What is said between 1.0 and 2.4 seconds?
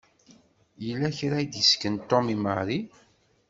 kra i s-d-isken Tom i